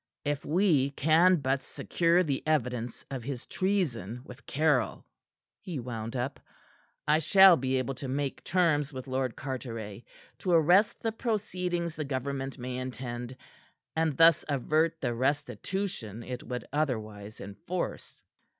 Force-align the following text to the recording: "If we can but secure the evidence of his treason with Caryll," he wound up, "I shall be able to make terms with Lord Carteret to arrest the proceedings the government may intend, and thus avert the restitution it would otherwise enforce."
"If 0.25 0.43
we 0.43 0.89
can 0.89 1.35
but 1.35 1.61
secure 1.61 2.23
the 2.23 2.41
evidence 2.47 3.05
of 3.11 3.21
his 3.23 3.45
treason 3.45 4.23
with 4.25 4.47
Caryll," 4.47 5.05
he 5.59 5.77
wound 5.79 6.15
up, 6.15 6.39
"I 7.07 7.19
shall 7.19 7.55
be 7.55 7.75
able 7.77 7.93
to 7.93 8.07
make 8.07 8.43
terms 8.43 8.91
with 8.91 9.05
Lord 9.05 9.35
Carteret 9.35 10.03
to 10.39 10.51
arrest 10.53 11.01
the 11.03 11.11
proceedings 11.11 11.93
the 11.95 12.03
government 12.03 12.57
may 12.57 12.77
intend, 12.77 13.37
and 13.95 14.17
thus 14.17 14.43
avert 14.49 14.99
the 15.01 15.13
restitution 15.13 16.23
it 16.23 16.41
would 16.41 16.65
otherwise 16.73 17.39
enforce." 17.39 18.23